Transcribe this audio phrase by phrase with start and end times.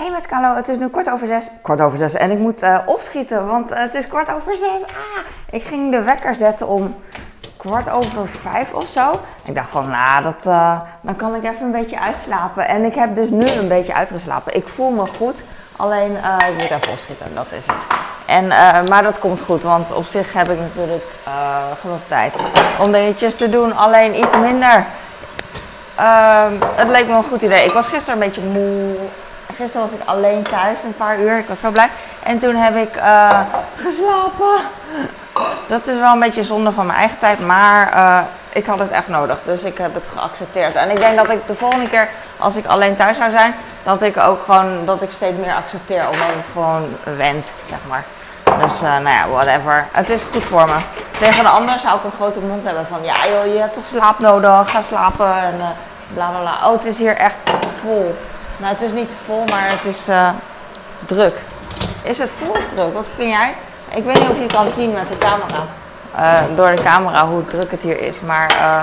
[0.00, 1.50] hey met Carlo, het is nu kwart over zes.
[1.62, 2.14] Kwart over zes.
[2.14, 4.82] En ik moet uh, opschieten, want het is kwart over zes.
[4.82, 6.96] Ah, ik ging de wekker zetten om
[7.56, 9.20] kwart over vijf of zo.
[9.44, 12.68] Ik dacht van, nou, dat, uh, dan kan ik even een beetje uitslapen.
[12.68, 14.54] En ik heb dus nu een beetje uitgeslapen.
[14.54, 15.36] Ik voel me goed,
[15.76, 17.86] alleen ik moet even opschieten, dat is het.
[18.26, 18.46] En,
[18.88, 21.04] maar dat komt goed, want op zich heb ik natuurlijk
[21.80, 22.36] genoeg tijd
[22.78, 23.76] om dingetjes te doen.
[23.76, 24.86] Alleen iets minder.
[25.96, 27.64] Ehm, het leek me een goed idee.
[27.64, 28.96] Ik was gisteren een beetje moe
[29.56, 31.38] gisteren was ik alleen thuis een paar uur.
[31.38, 31.88] Ik was zo blij.
[32.22, 33.40] En toen heb ik uh,
[33.76, 34.60] geslapen.
[35.66, 38.18] Dat is wel een beetje zonde van mijn eigen tijd, maar uh,
[38.52, 39.38] ik had het echt nodig.
[39.44, 40.74] Dus ik heb het geaccepteerd.
[40.74, 44.02] En ik denk dat ik de volgende keer, als ik alleen thuis zou zijn, dat
[44.02, 46.04] ik ook gewoon, dat ik steeds meer accepteer.
[46.04, 48.04] Omdat het gewoon went, zeg maar.
[48.58, 49.86] Dus uh, nou ja, whatever.
[49.92, 50.76] Het is goed voor me.
[51.18, 53.86] Tegen een ander zou ik een grote mond hebben van, ja joh, je hebt toch
[53.86, 55.56] slaap nodig, ga slapen en
[56.14, 56.68] bla bla bla.
[56.68, 57.36] Oh, het is hier echt
[57.80, 58.16] vol.
[58.60, 60.28] Nou, het is niet vol, maar het is uh,
[61.06, 61.34] druk.
[62.02, 62.94] Is het vol of druk?
[62.94, 63.54] Wat vind jij?
[63.94, 65.64] Ik weet niet of je het kan zien met de camera.
[66.18, 68.20] Uh, door de camera hoe druk het hier is.
[68.20, 68.82] Maar uh,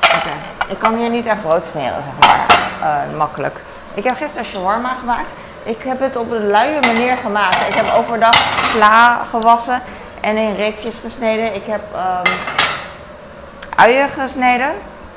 [0.00, 0.38] okay.
[0.68, 3.06] ik kan hier niet echt brood smeren, zeg maar.
[3.16, 3.60] makkelijk.
[3.94, 5.30] Ik heb gisteren shawarma gemaakt.
[5.62, 7.68] Ik heb het op een luie manier gemaakt.
[7.68, 8.34] Ik heb overdag
[8.74, 9.82] sla gewassen
[10.20, 11.54] en in reepjes gesneden.
[11.54, 12.32] Ik heb um,
[13.76, 14.72] uien gesneden.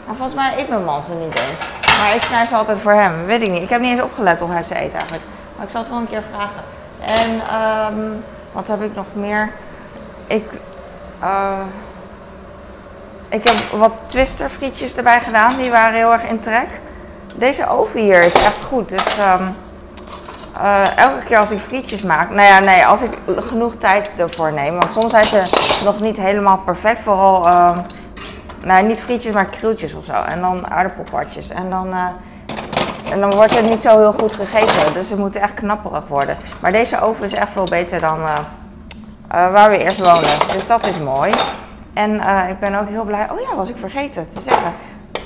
[0.06, 1.81] Maar volgens mij eet mijn man ze niet eens.
[2.02, 3.25] Maar ik snij ze altijd voor hem.
[3.25, 3.61] Weet ik niet.
[3.61, 5.23] Ik heb niet eens opgelet hoe hij ze eet eigenlijk.
[5.55, 6.63] Maar ik zal het wel een keer vragen.
[6.99, 7.31] En
[7.97, 9.49] um, wat heb ik nog meer?
[10.27, 10.45] Ik,
[11.23, 11.59] uh,
[13.29, 15.57] ik heb wat twister frietjes erbij gedaan.
[15.57, 16.67] Die waren heel erg in trek.
[17.35, 18.89] Deze oven hier is echt goed.
[18.89, 19.55] Dus um,
[20.57, 22.29] uh, elke keer als ik frietjes maak.
[22.29, 24.77] Nou ja, nee, als ik genoeg tijd ervoor neem.
[24.79, 25.44] Want soms zijn ze
[25.83, 26.99] nog niet helemaal perfect.
[26.99, 27.47] Vooral.
[27.47, 27.77] Uh,
[28.64, 30.14] nou, niet frietjes, maar krieltjes of zo.
[30.14, 31.50] En dan aardappelpartjes.
[31.50, 32.08] En dan, uh,
[33.12, 34.94] en dan wordt het niet zo heel goed gegeten.
[34.94, 36.38] Dus ze moeten echt knapperig worden.
[36.62, 40.53] Maar deze oven is echt veel beter dan uh, uh, waar we eerst woonden.
[40.53, 41.34] Dus dat is mooi.
[41.94, 42.14] En
[42.50, 43.30] ik ben ook heel blij.
[43.31, 44.74] Oh ja, was ik vergeten te zeggen.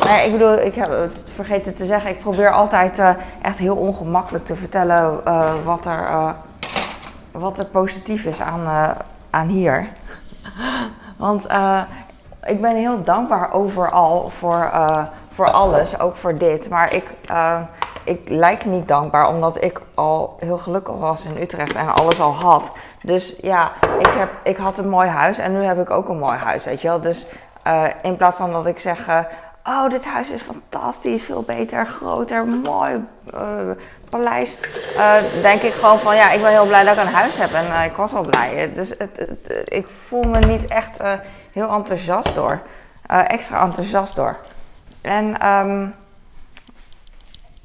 [0.08, 2.10] Nee, ik bedoel, ik heb het vergeten te zeggen.
[2.10, 3.00] Ik probeer altijd
[3.42, 5.24] echt heel ongemakkelijk te vertellen
[5.64, 6.34] wat, er,
[7.32, 8.96] wat er positief is aan,
[9.30, 9.88] aan hier.
[11.18, 11.48] Want
[12.46, 16.70] ik ben heel dankbaar overal voor, uh, voor alles, ook voor dit.
[16.70, 17.60] Maar ik, uh,
[18.04, 22.34] ik lijk niet dankbaar omdat ik al heel gelukkig was in Utrecht en alles al
[22.34, 22.72] had.
[23.02, 26.18] Dus ja, ik, heb, ik had een mooi huis en nu heb ik ook een
[26.18, 27.02] mooi huis, weet je wel.
[27.02, 27.26] Dus
[27.68, 29.10] uh, in plaats van dat ik zeg,
[29.64, 33.06] oh dit huis is fantastisch, veel beter, groter, mooi
[34.10, 34.58] paleis.
[35.42, 37.84] denk ik gewoon van ja, ik ben heel blij dat ik een huis heb en
[37.84, 38.72] ik was al blij.
[38.74, 39.28] Dus het,
[39.64, 41.00] ik voel me niet echt
[41.56, 42.62] heel enthousiast door.
[43.12, 44.36] Uh, extra enthousiast door.
[45.02, 45.94] En um,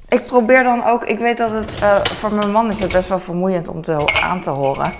[0.07, 3.09] ik probeer dan ook, ik weet dat het uh, voor mijn man is het best
[3.09, 4.93] wel vermoeiend om te, aan te horen.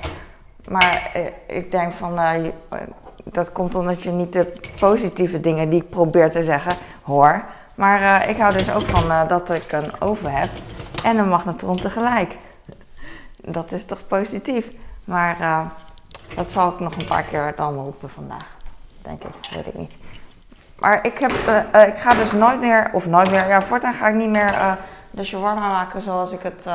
[0.68, 2.20] Maar uh, ik denk van,
[3.24, 7.44] dat komt omdat je niet de positieve dingen die ik probeer te zeggen hoor.
[7.76, 10.50] Maar ik hou dus ook van dat ik een oven heb
[11.04, 12.38] en een magnetron tegelijk.
[13.36, 14.68] Dat is toch positief.
[15.04, 15.38] Maar
[16.36, 18.60] dat zal ik nog een paar keer dan roepen vandaag
[19.02, 19.34] denk ik.
[19.56, 19.98] Weet ik niet.
[20.80, 21.32] Maar ik, heb,
[21.76, 24.52] uh, ik ga dus nooit meer, of nooit meer, ja, voortaan ga ik niet meer
[24.52, 24.72] uh,
[25.12, 26.70] de shawarma maken zoals ik het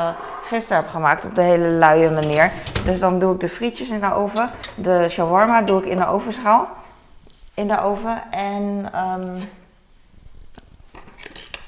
[0.45, 1.25] gisteren heb gemaakt.
[1.25, 2.53] Op de hele luie manier.
[2.85, 4.51] Dus dan doe ik de frietjes in de oven.
[4.75, 6.69] De shawarma doe ik in de ovenschaal.
[7.55, 8.23] In de oven.
[8.31, 9.49] En um,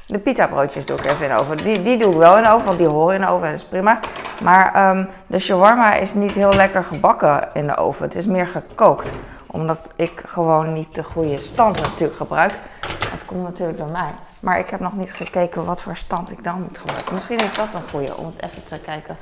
[0.06, 1.56] de pita broodjes doe ik even in de oven.
[1.56, 3.50] Die, die doe ik wel in de oven, want die horen in de oven.
[3.50, 3.98] Dat is prima.
[4.42, 8.04] Maar um, de shawarma is niet heel lekker gebakken in de oven.
[8.04, 9.12] Het is meer gekookt
[9.50, 12.54] omdat ik gewoon niet de goede stand natuurlijk gebruik.
[13.10, 14.10] Het komt natuurlijk door mij.
[14.40, 17.14] Maar ik heb nog niet gekeken wat voor stand ik dan moet gebruiken.
[17.14, 19.16] Misschien is dat een goede om even te kijken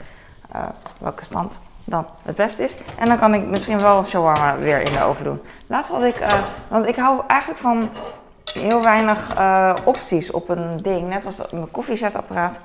[0.54, 0.62] uh,
[1.00, 2.76] welke stand dan het beste is.
[2.98, 5.42] En dan kan ik misschien wel shawarma weer in de oven doen.
[5.66, 6.32] Laatst had ik, uh,
[6.68, 7.88] want ik hou eigenlijk van
[8.52, 11.08] heel weinig uh, opties op een ding.
[11.08, 12.58] Net als mijn koffiezetapparaat.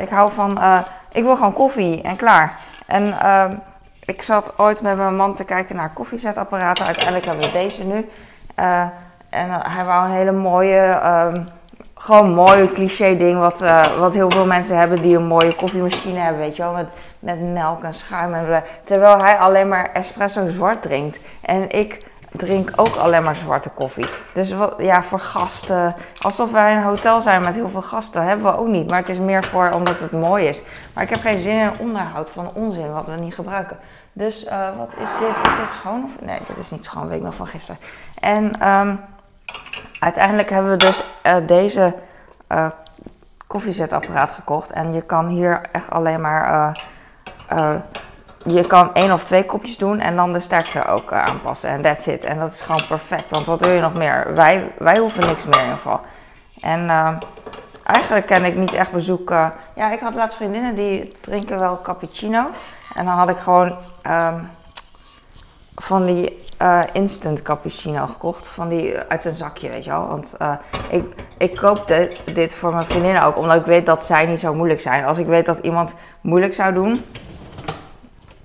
[0.00, 0.58] ik hou van,
[1.12, 2.58] ik wil gewoon koffie en klaar.
[2.86, 3.56] En ehm,
[4.04, 6.86] ik zat ooit met mijn man te kijken naar koffiezetapparaten.
[6.86, 8.08] Uiteindelijk hebben we deze nu.
[8.58, 8.80] Uh,
[9.30, 11.48] en hij wou een hele mooie, um,
[11.94, 13.38] gewoon mooie cliché ding.
[13.38, 16.72] Wat, uh, wat heel veel mensen hebben die een mooie koffiemachine hebben, weet je wel.
[16.72, 16.88] Met,
[17.18, 18.62] met melk en schuim en bla.
[18.84, 21.20] Terwijl hij alleen maar espresso zwart drinkt.
[21.40, 21.98] En ik
[22.32, 24.06] drink ook alleen maar zwarte koffie.
[24.32, 25.94] Dus wat, ja, voor gasten.
[26.20, 28.24] Alsof wij een hotel zijn met heel veel gasten.
[28.24, 28.90] Hebben we ook niet.
[28.90, 30.62] Maar het is meer voor omdat het mooi is.
[30.94, 33.78] Maar ik heb geen zin in onderhoud van onzin wat we niet gebruiken.
[34.12, 35.50] Dus uh, wat is dit?
[35.52, 36.04] Is dit schoon?
[36.04, 36.26] Of?
[36.26, 37.08] Nee, dit is niet schoon.
[37.08, 37.80] Weet ik nog van gisteren.
[38.20, 39.00] En um,
[40.00, 41.94] uiteindelijk hebben we dus uh, deze
[42.48, 42.66] uh,
[43.46, 44.70] koffiezetapparaat gekocht.
[44.70, 46.76] En je kan hier echt alleen maar.
[48.46, 51.70] Je kan één of twee kopjes doen en dan de sterkte ook eh, aanpassen.
[51.70, 52.24] En that's it.
[52.24, 53.30] En dat is gewoon perfect.
[53.30, 54.34] Want wat wil je nog meer?
[54.34, 56.00] Wij, wij hoeven niks meer in ieder geval.
[56.60, 57.12] En eh,
[57.82, 59.30] eigenlijk ken ik niet echt bezoek.
[59.30, 62.46] eh, ja, ik had laatst vriendinnen die drinken wel cappuccino.
[62.94, 64.38] En dan had ik gewoon ehm,
[65.74, 68.48] van die eh, instant cappuccino gekocht.
[68.48, 70.06] Van die uit een zakje, weet je wel.
[70.06, 70.36] Want
[70.88, 71.04] ik,
[71.38, 71.92] ik koop
[72.32, 75.04] dit voor mijn vriendinnen ook, omdat ik weet dat zij niet zo moeilijk zijn.
[75.04, 77.04] Als ik weet dat iemand moeilijk zou doen,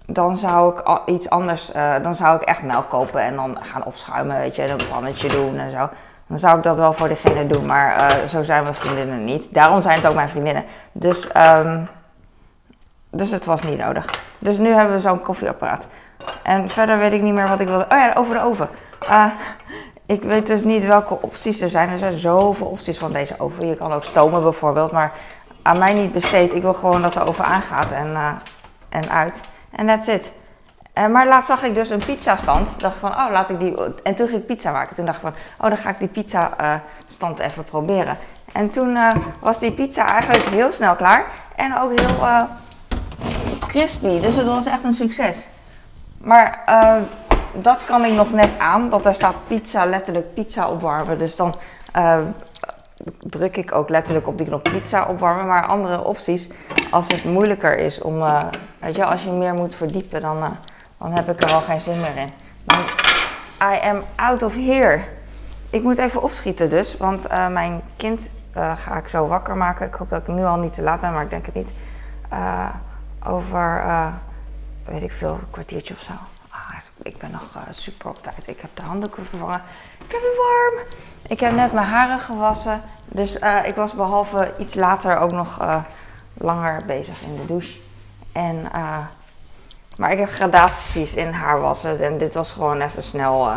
[0.10, 3.84] dan zou ik iets anders, eh, dan zou ik echt melk kopen en dan gaan
[3.84, 5.90] opschuimen, weet je, en een pannetje doen en zo.
[6.28, 9.54] Dan zou ik dat wel voor diegene doen, maar eh, zo zijn mijn vriendinnen niet.
[9.54, 10.64] Daarom zijn het ook mijn vriendinnen.
[10.92, 11.84] Dus, ehm,
[13.10, 14.24] dus het was niet nodig.
[14.40, 15.88] Dus nu hebben we zo'n koffieapparaat.
[16.44, 17.84] En verder weet ik niet meer wat ik wilde.
[17.84, 18.70] Oh ja, over de oven.
[19.10, 19.26] Eh,
[20.06, 21.90] ik weet dus niet welke opties er zijn.
[21.90, 23.68] Er zijn zoveel opties van deze oven.
[23.68, 25.14] Je kan ook stomen bijvoorbeeld, maar
[25.62, 26.54] aan mij niet besteed.
[26.54, 28.18] Ik wil gewoon dat de oven aangaat en,
[28.90, 29.42] en uit.
[29.78, 30.32] En that's it.
[30.94, 32.80] Eh, maar laatst zag ik dus een pizzastand.
[32.80, 33.76] Dacht van, oh, laat ik die...
[34.04, 34.96] En toen ging ik pizza maken.
[34.96, 36.74] Toen dacht ik van, oh, dan ga ik die pizza eh,
[37.08, 38.18] stand even proberen.
[38.52, 39.10] En toen eh,
[39.40, 41.26] was die pizza eigenlijk heel snel klaar.
[41.56, 42.48] En ook heel
[43.68, 44.20] crispy.
[44.20, 45.46] Dus het was echt een succes.
[46.18, 46.64] Maar
[47.54, 48.90] dat kan ik nog net aan.
[48.90, 51.18] Dat er staat pizza, letterlijk pizza opwarmen.
[51.18, 51.56] Dus dan
[53.20, 55.48] druk ik ook letterlijk op die knop pizza opwarmen.
[55.48, 56.50] Maar andere opties,
[56.92, 58.46] als het moeilijker is om, eh,
[58.80, 60.50] weet je, als je meer moet verdiepen, dan, eh,
[60.98, 62.30] dan heb ik er al geen zin meer in.
[62.64, 62.80] Dan,
[63.74, 65.02] I am out of here.
[65.70, 68.32] Ik moet even opschieten dus, want eh, mijn kind
[68.76, 69.88] ga ik zo wakker maken.
[69.88, 71.74] Ik hoop dat ik nu al niet te laat ben, maar ik denk het niet.
[73.24, 73.84] Over,
[74.86, 76.12] weet ik veel, een kwartiertje of zo.
[77.08, 78.48] Ik ben nog eh, super op tijd.
[78.48, 79.62] Ik heb de handdoeken vervangen.
[80.06, 80.86] Ik heb het warm.
[81.28, 82.82] Ik heb net mijn haren gewassen.
[83.06, 85.78] Dus eh, ik was behalve iets later ook nog eh,
[86.34, 87.80] langer bezig in de douche.
[88.32, 88.72] En,
[89.98, 92.04] maar ik heb gradaties in haar wassen.
[92.04, 93.52] En dit was gewoon even snel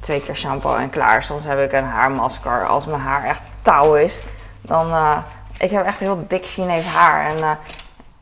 [0.00, 1.22] twee keer shampoo en klaar.
[1.22, 4.20] Soms heb ik een haarmasker als mijn haar echt touw is.
[4.60, 5.22] Dan,
[5.58, 7.36] ik heb echt heel dik Chinees haar.
[7.36, 7.58] En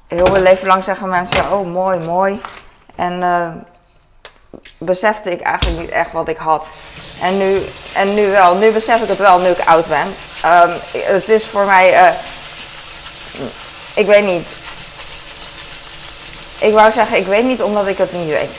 [0.06, 2.40] heel mijn leven lang zeggen mensen, oh mooi, mooi.
[2.94, 3.22] En
[4.78, 6.66] besefte ik eigenlijk niet echt wat ik had.
[7.20, 7.62] En nu,
[7.92, 8.54] en nu wel.
[8.54, 10.14] Nu besef ik het wel, nu ik oud ben.
[10.42, 12.12] Ehm, het is voor mij, eh,
[13.94, 14.48] ik weet niet.
[16.58, 18.58] Ik wou zeggen, ik weet niet omdat ik het niet weet.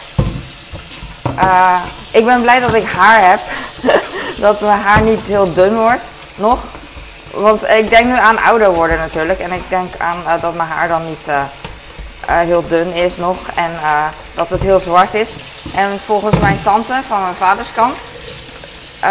[1.38, 1.82] Eh,
[2.12, 3.40] ik ben blij dat ik haar heb.
[4.46, 6.60] dat mijn haar niet heel dun wordt, nog.
[7.32, 9.40] Want ik denk nu aan ouder worden natuurlijk.
[9.40, 11.26] En ik denk aan eh, dat mijn haar dan niet
[12.26, 13.38] heel dun is nog.
[13.56, 13.72] En
[14.38, 15.30] dat het heel zwart is.
[15.76, 17.98] En volgens mijn tante van mijn vaders kant
[19.00, 19.10] eh,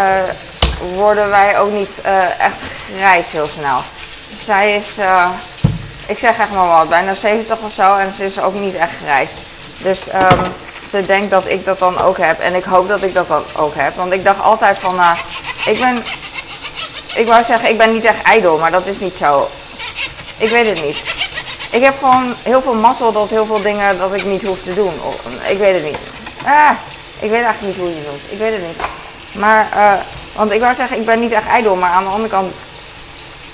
[0.95, 2.57] worden wij ook niet eh, echt
[2.97, 3.81] grijs heel snel.
[4.45, 5.29] Zij is, eh,
[6.07, 7.97] ik zeg echt maar wat, bijna 70 of zo.
[7.97, 9.31] En ze is ook niet echt grijs.
[9.79, 10.45] Dus ehm,
[10.89, 12.41] ze denkt dat ik dat dan ook heb.
[12.41, 13.95] En ik hoop dat ik dat dan ook heb.
[13.95, 15.01] Want ik dacht altijd van,
[15.65, 16.03] ik ben
[17.17, 19.49] ik wou zeggen, ik ben niet echt ijdel, maar dat is niet zo.
[20.39, 21.16] Ik weet het niet.
[21.77, 24.75] Ik heb gewoon heel veel mazzel dat heel veel dingen dat ik niet hoef te
[24.75, 24.93] doen.
[25.49, 25.99] Ik weet het niet.
[26.45, 26.71] Ah,
[27.19, 28.33] ik weet eigenlijk niet hoe je het doet.
[28.33, 28.81] Ik weet het niet.
[29.41, 29.93] Maar, eh,
[30.37, 32.55] want ik wou zeggen, ik ben niet echt ijdel, maar aan de andere kant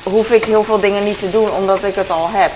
[0.03, 2.53] hoef ik heel veel dingen niet te doen omdat ik het al heb.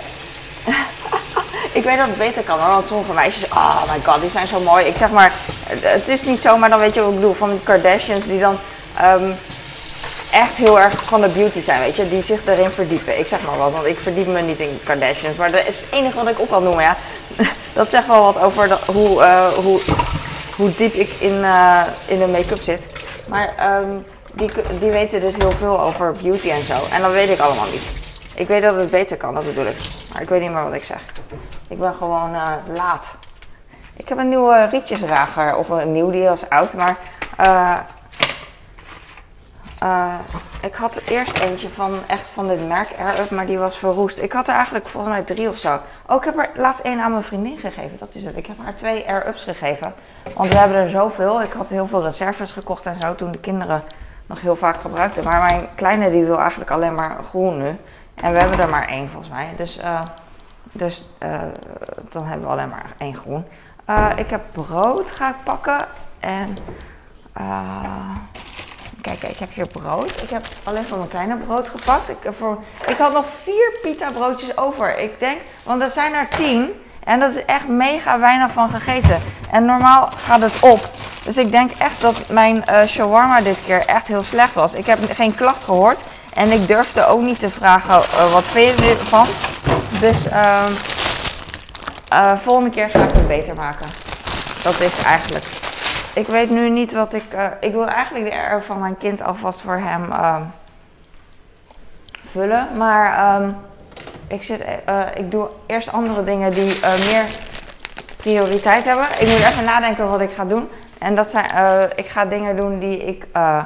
[1.79, 4.61] ik weet dat het beter kan want sommige meisjes, oh my god, die zijn zo
[4.61, 4.85] mooi.
[4.87, 5.33] Ik zeg maar,
[5.69, 8.27] het- het is niet zo, maar dan weet je wat ik bedoel, van die Kardashians
[8.27, 8.59] die dan
[8.97, 9.31] ehm,
[10.37, 13.19] echt heel erg van de beauty zijn, weet je, die zich erin verdiepen.
[13.19, 15.93] Ik zeg maar wat, want ik verdiep me niet in Kardashians, maar dat is het
[15.93, 16.97] enige wat ik op kan noemen, ja.
[17.73, 19.81] Dat zegt wel wat over de- hoe, eh, hoe,
[20.57, 22.87] hoe diep ik in, eh, in de make-up zit.
[23.29, 23.91] Maar ehm,
[24.33, 24.51] die,
[24.81, 26.75] die weten dus heel veel over beauty en zo.
[26.93, 27.83] En dat weet ik allemaal niet.
[28.35, 29.77] Ik weet dat het beter kan, dat bedoel ik.
[30.13, 31.01] Maar ik weet niet meer wat ik zeg.
[31.69, 33.05] Ik ben gewoon eh, laat.
[33.97, 35.57] Ik heb een nieuwe rietjesrager.
[35.57, 36.73] Of een nieuw, die is oud.
[36.75, 36.97] Maar
[39.79, 40.15] eh,
[40.63, 44.19] ik had eerst eentje van echt van dit merk Air Up, maar die was verroest.
[44.19, 45.81] Ik had er eigenlijk volgens mij drie of zo.
[46.07, 47.99] Oh, ik heb er laatst één aan mijn vriendin gegeven.
[47.99, 48.37] Dat is het.
[48.37, 49.95] Ik heb haar twee Air Ups gegeven.
[50.35, 51.43] Want we hebben er zoveel.
[51.43, 53.83] Ik had heel veel reserves gekocht en zo toen de kinderen
[54.27, 55.25] nog heel vaak gebruikten.
[55.25, 57.77] Maar mijn kleine die wil eigenlijk alleen maar groen nu.
[58.15, 59.55] En we hebben er maar één volgens mij.
[59.57, 60.01] Dus, eh,
[60.63, 61.41] dus eh,
[62.11, 63.45] dan hebben we alleen maar één groen.
[64.17, 65.87] Ik heb brood ga ik pakken.
[66.21, 66.57] En
[67.33, 68.17] eh,
[69.15, 70.23] kijk, ik heb hier brood.
[70.23, 72.09] Ik heb alleen voor mijn kleine brood gepakt.
[72.09, 74.99] Ik, voor, ik had nog vier pita broodjes over.
[74.99, 76.71] Ik denk, want er zijn er tien.
[77.05, 79.21] En dat is echt mega weinig van gegeten.
[79.51, 80.91] En normaal gaat het op.
[81.25, 84.75] Dus ik denk echt dat mijn eh shawarma dit keer echt heel slecht was.
[84.75, 86.01] Ik heb geen klacht gehoord.
[86.35, 89.27] En ik durfde ook niet te vragen, eh, wat vind je ervan?
[90.01, 90.29] Dus
[92.09, 93.87] eh, volgende keer ga ik het beter maken.
[94.63, 95.45] Dat is eigenlijk.
[96.17, 97.25] Ik weet nu niet wat ik.
[97.33, 100.43] eh, ik wil eigenlijk de R van mijn kind alvast voor hem ehm,
[102.31, 102.69] vullen.
[102.77, 103.51] Maar ehm,
[104.27, 107.25] ik, zit, eh, ik doe eerst andere dingen die eh, meer
[108.17, 109.05] prioriteit hebben.
[109.05, 110.69] Ik moet even nadenken wat ik ga doen.
[110.99, 113.65] En dat zijn, eh, ik ga dingen doen die ik, eh,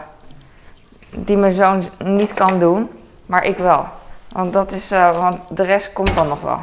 [1.10, 2.90] die mijn zoon niet kan doen,
[3.26, 3.84] maar ik wel.
[4.32, 6.62] Want dat is, eh, want de rest komt dan nog wel.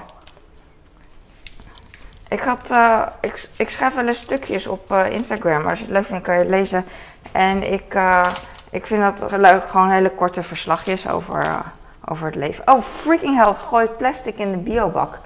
[2.29, 5.67] Ik, had, eh, ik, ik schrijf wel eens stukjes op eh, Instagram.
[5.67, 6.85] Als je het leuk vindt, kan je het lezen.
[7.31, 8.27] En ik, eh,
[8.69, 11.61] ik vind dat leuk, gewoon hele korte verslagjes over,
[12.05, 12.63] over het leven.
[12.67, 15.19] Oh, freaking hell, gooi plastic in de biobak.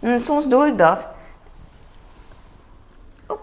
[0.00, 1.06] En soms doe ik dat.
[3.28, 3.40] Oep,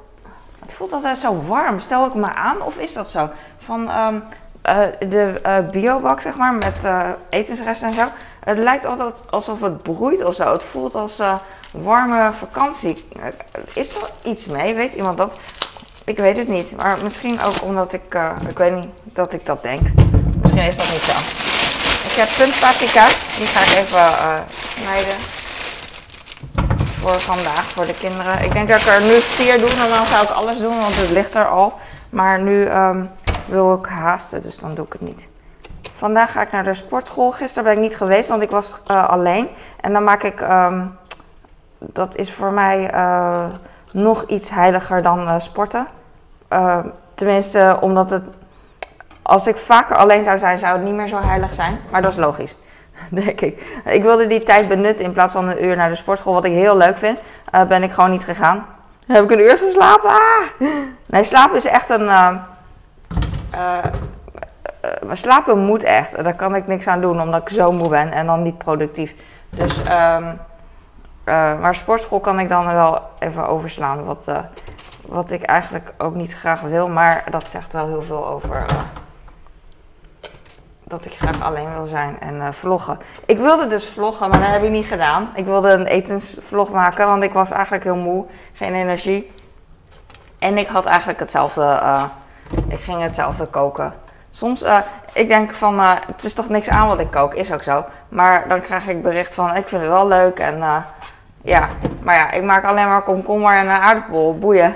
[0.59, 1.79] Het voelt altijd zo warm.
[1.79, 3.29] Stel ik me aan of is dat zo?
[3.57, 4.19] Van ehm,
[4.61, 6.87] eh, de biobak, zeg maar, met
[7.29, 8.07] etensresten en zo.
[8.43, 10.51] Het lijkt altijd alsof het broeit of zo.
[10.51, 11.21] Het voelt als
[11.81, 13.05] warme vakantie.
[13.21, 13.27] Eh,
[13.73, 14.73] Is er iets mee?
[14.73, 15.37] Weet iemand dat?
[16.05, 16.75] Ik weet het niet.
[16.75, 19.81] Maar misschien ook omdat ik, eh, ik weet niet, dat ik dat denk.
[20.41, 21.17] Misschien is dat niet zo.
[22.09, 23.37] Ik heb puntpaprika's.
[23.37, 24.35] Die ga ik even eh,
[24.81, 25.15] snijden.
[26.99, 28.43] Voor vandaag, voor de kinderen.
[28.43, 29.69] Ik denk dat ik er nu vier doe.
[29.77, 31.73] Normaal zou ik alles doen, want het ligt er al.
[32.09, 33.03] Maar nu ehm,
[33.45, 35.27] wil ik haasten, dus dan doe ik het niet.
[35.93, 37.31] Vandaag ga ik naar de sportschool.
[37.31, 39.47] Gisteren ben ik niet geweest, want ik was alleen.
[39.81, 40.85] En dan maak ik, ehm,
[41.91, 43.45] dat is voor mij eh,
[43.91, 45.87] nog iets heiliger dan eh, sporten.
[46.47, 46.79] Eh,
[47.13, 48.35] tenminste, omdat het,
[49.21, 51.79] als ik vaker alleen zou zijn, zou het niet meer zo heilig zijn.
[51.91, 52.55] Maar dat is logisch,
[53.09, 53.81] denk ik.
[53.85, 56.51] Ik wilde die tijd benutten in plaats van een uur naar de sportschool, wat ik
[56.51, 57.19] heel leuk vind.
[57.67, 58.65] ben ik gewoon niet gegaan.
[59.07, 60.09] Heb ik een uur geslapen?
[60.09, 60.69] Ah!
[61.05, 62.05] Nee, slapen is echt een...
[62.05, 62.43] maar
[65.11, 66.23] slapen moet echt.
[66.23, 69.13] Daar kan ik niks aan doen, omdat ik zo moe ben en dan niet productief.
[69.49, 70.23] Dus, ehm,
[71.23, 74.03] eh, maar sportschool kan ik dan wel even overslaan.
[74.03, 74.37] Wat, eh,
[75.07, 76.87] wat ik eigenlijk ook niet graag wil.
[76.87, 78.77] Maar dat zegt wel heel veel over eh,
[80.83, 82.99] dat ik graag alleen wil zijn en vloggen.
[83.25, 85.29] Ik wilde dus vloggen, maar dat heb ik niet gedaan.
[85.35, 88.25] Ik wilde een etensvlog maken, want ik was eigenlijk heel moe.
[88.53, 89.31] Geen energie.
[90.39, 91.79] En ik had eigenlijk hetzelfde.
[92.67, 93.93] ik ging hetzelfde koken.
[94.35, 94.77] Soms, eh,
[95.13, 97.85] ik denk van, het is toch niks aan wat ik kook, is ook zo.
[98.09, 100.63] Maar dan krijg ik bericht van, ik vind het wel leuk en
[101.43, 101.67] ja.
[102.01, 104.75] Maar ja, ik maak alleen maar komkommer en een aardappel, boeien.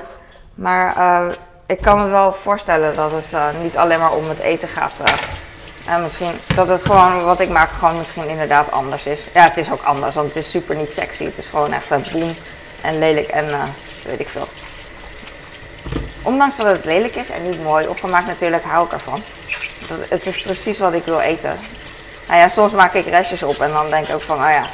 [0.55, 1.33] Maar eh,
[1.65, 4.93] ik kan me wel voorstellen dat het eh, niet alleen maar om het eten gaat.
[5.03, 5.93] eh.
[5.93, 9.27] en misschien dat het gewoon, wat ik maak, gewoon misschien inderdaad anders is.
[9.33, 11.25] Ja, het is ook anders, want het is super niet sexy.
[11.25, 12.33] Het is gewoon echt een boem
[12.81, 13.45] en lelijk en
[14.05, 14.47] weet ik veel.
[16.23, 19.21] Ondanks dat het lelijk is en niet mooi opgemaakt, natuurlijk hou ik ervan.
[19.87, 21.55] Dat, het is precies wat ik wil eten.
[22.27, 24.65] Nou ja, soms maak ik restjes op en dan denk ik ook van, oh ja,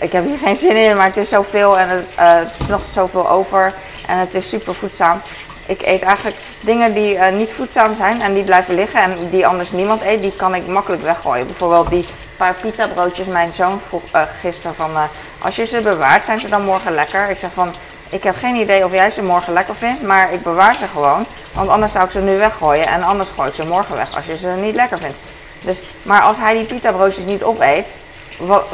[0.00, 2.66] ik heb hier geen zin in, maar het is zoveel en het, eh, het is
[2.66, 3.74] nog zoveel over
[4.06, 5.20] en het is super voedzaam.
[5.66, 9.46] Ik eet eigenlijk dingen die eh, niet voedzaam zijn en die blijven liggen en die
[9.46, 11.46] anders niemand eet, die kan ik makkelijk weggooien.
[11.46, 14.90] Bijvoorbeeld die paar pita broodjes, mijn zoon vroeg eh, gisteren van,
[15.38, 17.30] als je ze bewaart, zijn ze dan morgen lekker?
[17.30, 17.74] Ik zeg van,
[18.10, 21.26] ik heb geen idee of jij ze morgen lekker vindt, maar ik bewaar ze gewoon.
[21.52, 24.26] Want anders zou ik ze nu weggooien en anders gooi ik ze morgen weg als
[24.26, 25.16] je ze niet lekker vindt.
[25.64, 27.86] Dus, maar als hij die pita broodjes niet opeet,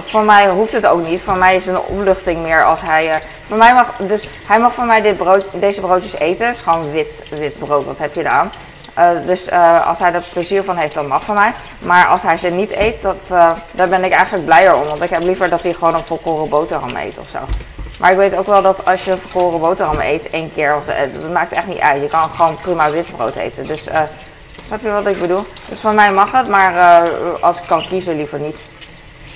[0.06, 1.20] voor mij hoeft het ook niet.
[1.20, 3.20] Voor mij is het een opluchting meer als hij.
[3.48, 6.46] voor mij mag, dus hij mag van mij dit brood, deze broodjes eten.
[6.46, 8.50] Het is gewoon wit, wit brood, wat heb je eraan?
[8.94, 11.52] Eh, dus eh, als hij er plezier van heeft, dan mag van mij.
[11.78, 13.28] Maar als hij ze niet eet, dat,
[13.70, 14.84] daar ben ik eigenlijk blijer om.
[14.84, 17.38] Want ik heb liever dat hij gewoon een volkoren boterham eet of zo.
[17.98, 20.84] Maar ik weet ook wel dat als je een volkoren boterham eet, één keer, of,
[20.84, 22.02] dat maakt echt niet uit.
[22.02, 23.66] Je kan gewoon prima wit brood eten.
[23.66, 23.88] Dus
[24.66, 25.46] snap je wat ik bedoel?
[25.68, 27.02] Dus van mij mag het, maar
[27.40, 28.58] als ik kan kiezen, liever niet.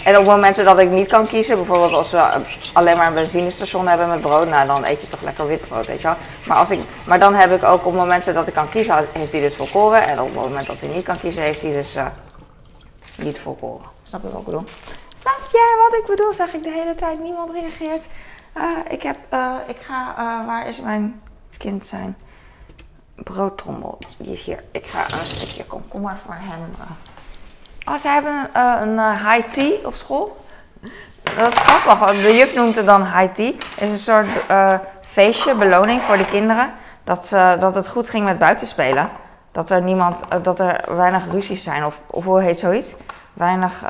[0.08, 2.40] En op momenten dat ik niet kan kiezen, bijvoorbeeld als we
[2.72, 5.86] alleen maar een benzinestation hebben met brood, nou dan eet je toch lekker wit brood,
[5.86, 6.16] weet je wel.
[6.46, 9.32] Maar, als ik, maar dan heb ik ook op momenten dat ik kan kiezen, heeft
[9.32, 10.06] hij dus volkoren.
[10.06, 12.06] En op het moment dat hij niet kan kiezen, heeft hij dus eh,
[13.16, 13.86] niet volkoren.
[14.02, 14.64] Snap je wat ik bedoel?
[15.20, 16.32] Snap je wat ik bedoel?
[16.32, 18.04] Zeg ik de hele tijd, niemand reageert.
[18.52, 20.14] Eh, ik heb, eh, ik ga,
[20.46, 21.22] waar is mijn
[21.56, 22.16] kind zijn
[23.14, 23.98] broodtrommel?
[24.18, 24.64] Die is hier.
[24.70, 26.60] Ik ga een stukje komkommer voor hem.
[27.88, 30.36] Oh, ze hebben eh, een eh, high tea op school.
[31.36, 33.52] Dat is grappig, de juf noemt het dan high tea.
[33.52, 36.72] Het is een soort eh, feestje, beloning voor de kinderen.
[37.04, 39.08] Dat, ze- dat het goed ging met buitenspelen.
[39.52, 42.94] Dat er, niemand, dat er weinig ruzies zijn, of, of hoe heet zoiets?
[43.32, 43.84] Weinig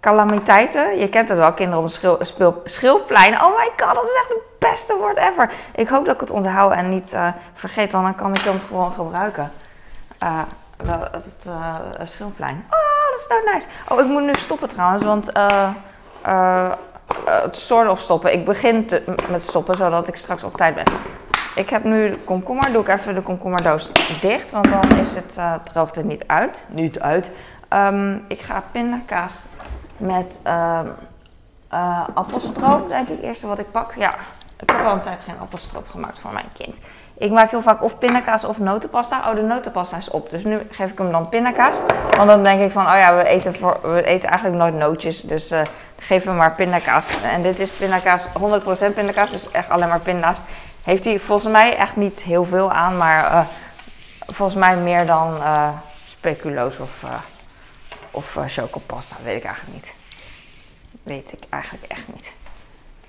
[0.00, 0.98] calamiteiten.
[0.98, 3.34] Je kent het wel, kinderen op een schil, schilplein.
[3.42, 5.50] Oh my god, dat is echt het beste woord ever.
[5.74, 7.16] Ik hoop dat ik het onthoud en niet
[7.54, 9.52] vergeet, want dan kan ik hem gewoon gebruiken.
[10.76, 12.64] Eh, dat, het uh, Schildplein.
[12.70, 13.66] Oh, dat is nou nice.
[13.88, 15.70] Oh, ik moet nu stoppen trouwens, want uh,
[16.26, 16.72] uh,
[17.24, 18.32] het soort of stoppen.
[18.32, 20.84] Ik begin te, met stoppen, zodat ik straks op tijd ben.
[21.54, 22.72] Ik heb nu de komkommer.
[22.72, 23.90] Doe ik even de komkommerdoos
[24.20, 25.38] dicht, want dan is het,
[25.72, 26.64] droogt het niet uit.
[26.68, 27.30] Niet uit.
[27.70, 29.32] Um, ik ga pindakaas
[29.96, 30.80] met uh,
[32.14, 33.94] appelstroop, denk ik, eerste wat ik pak.
[33.94, 34.14] Ja,
[34.60, 36.80] ik heb al een tijd geen appelstroop gemaakt voor mijn kind.
[37.18, 39.28] Ik maak heel vaak of pindakaas of notenpasta.
[39.28, 40.30] Oh, de notenpasta is op.
[40.30, 41.80] Dus nu geef ik hem dan pindakaas.
[42.16, 45.20] Want dan denk ik van, oh ja, we eten, we eten eigenlijk nooit nootjes.
[45.20, 45.60] Dus uh,
[45.98, 47.22] geef hem maar pindakaas.
[47.22, 48.30] En dit is pindakaas, 100%
[48.94, 49.30] pindakaas.
[49.30, 50.38] Dus echt alleen maar pinda's.
[50.82, 52.96] Heeft hij volgens mij echt niet heel veel aan.
[52.96, 53.40] Maar uh,
[54.26, 55.68] volgens mij meer dan uh,
[56.08, 57.04] speculoos of,
[58.10, 59.16] of chocopasta.
[59.22, 59.94] Weet ik eigenlijk niet.
[61.02, 62.32] Weet ik eigenlijk echt niet.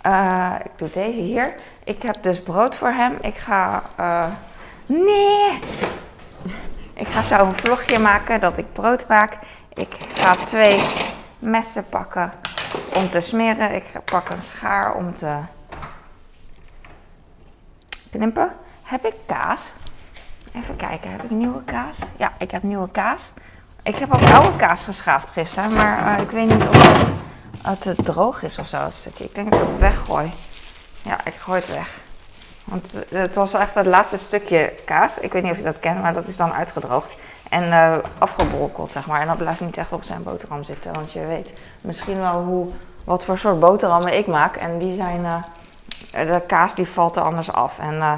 [0.08, 1.56] Uh, ik doe deze hier.
[1.84, 3.18] Ik heb dus brood voor hem.
[3.22, 3.84] Ik ga.
[4.00, 4.26] Uh,
[4.86, 5.60] nee!
[6.94, 9.38] Ik ga zo een vlogje maken dat ik brood maak.
[9.74, 10.82] Ik ga twee
[11.40, 12.32] messen pakken
[12.94, 13.76] om te smeren.
[13.76, 15.38] Ik pak een schaar om te
[18.12, 18.56] knippen.
[18.84, 19.62] Heb ik kaas?
[20.54, 22.00] Even kijken, heb ik nieuwe kaas?
[22.18, 23.34] Ja, ik heb nieuwe kaas.
[23.84, 27.12] Ik heb ook oude kaas geschaafd gisteren, maar uh, ik weet niet of
[27.62, 28.86] het het droog is of zo.
[28.86, 30.32] Dus ik denk dat ik het weggooi.
[31.02, 32.06] Ja, ik gooi het weg.
[32.64, 35.20] Want het was echt het laatste stukje kaas.
[35.20, 37.16] Ik weet niet of je dat kent, maar dat is dan uitgedroogd.
[37.50, 39.22] En uh, afgebrokkeld, zeg maar.
[39.22, 40.94] En dat blijft niet echt op zijn boterham zitten.
[40.94, 42.68] Want je weet misschien wel hoe,
[43.04, 44.56] wat voor soort boterhammen ik maak.
[44.56, 45.22] En die zijn...
[45.22, 45.44] Uh,
[46.12, 47.80] de kaas die valt er anders af.
[47.80, 48.14] En uh,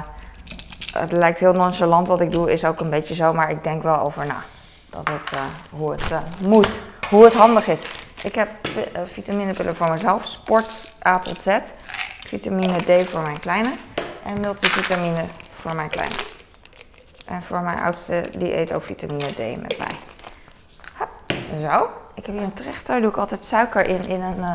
[0.92, 2.52] het lijkt heel nonchalant wat ik doe.
[2.52, 3.32] Is ook een beetje zo.
[3.32, 4.42] Maar ik denk wel over na.
[4.90, 5.38] Dat het,
[5.72, 6.68] hoe het moet.
[7.08, 7.84] Hoe het handig is.
[8.22, 10.26] Ik heb uh, vitaminepillen voor mezelf.
[10.26, 11.58] Sport A tot Z.
[12.26, 13.72] Vitamine D voor mijn kleine.
[14.24, 15.24] En multivitamine
[15.60, 16.14] voor mijn kleine.
[17.26, 19.96] En voor mijn oudste, die eet ook vitamine D met mij.
[21.60, 21.88] Zo.
[22.14, 23.00] Ik heb hier een trechter.
[23.00, 24.04] Doe ik altijd suiker in.
[24.06, 24.52] In een uh,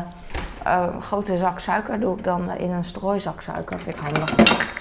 [0.66, 3.78] uh, grote zak suiker doe ik dan in een strooizak suiker.
[3.78, 4.34] Vind ik handig.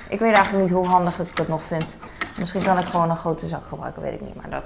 [0.09, 1.95] Ik weet eigenlijk niet hoe handig ik dat nog vind.
[2.39, 4.35] Misschien kan ik gewoon een grote zak gebruiken, weet ik niet.
[4.35, 4.63] Maar dat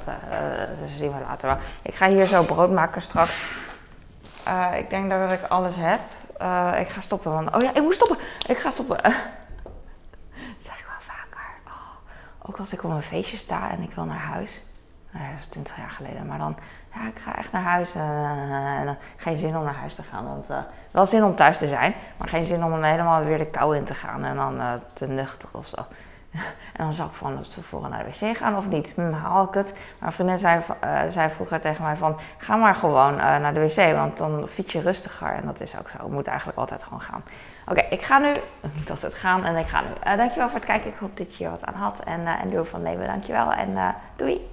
[0.98, 1.58] zien we later wel.
[1.82, 3.44] Ik ga hier zo brood maken straks.
[4.50, 6.00] Uh, ik denk dat ik alles heb.
[6.42, 7.56] Uh, ik ga stoppen, want...
[7.56, 8.18] Oh ja, ik moet stoppen!
[8.48, 8.98] Ik ga stoppen.
[9.04, 9.14] Dat
[10.68, 11.48] zeg ik wel vaker.
[11.68, 14.64] Oh, ook als ik op een feestje sta en ik wil naar huis.
[15.12, 16.26] Nou, dat is 20 jaar geleden.
[16.28, 16.56] Maar dan,
[16.94, 17.96] ja, ik ga echt naar huis.
[17.96, 20.26] en dan geen zin om naar huis te gaan.
[20.26, 20.50] Want
[20.92, 21.94] wel zin om thuis te zijn.
[22.18, 24.24] Maar geen zin om helemaal weer de kou in te gaan.
[24.24, 25.86] En dan te nuchter of zo.
[26.80, 28.92] En dan zou ik van tevoren naar de wc gaan of niet.
[28.96, 29.74] Hm, haal ik het?
[30.00, 32.18] Mijn vriendin zei, uh, zei vroeger tegen mij van...
[32.38, 35.34] Ga maar gewoon uh, naar de wc, want dan fiets je rustiger.
[35.34, 36.06] En dat is ook zo.
[36.06, 37.24] Ik moet eigenlijk altijd gewoon gaan.
[37.68, 38.32] Oké, ik ga nu...
[38.80, 39.88] Ik dacht het gaan en ik ga nu.
[39.88, 40.90] Uh, dankjewel voor het kijken.
[40.90, 42.00] Ik hoop dat je hier wat aan had.
[42.00, 43.08] En, en doe van nemen.
[43.08, 44.49] Dankjewel en doei!